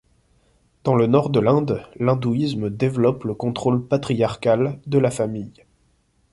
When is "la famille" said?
4.97-5.63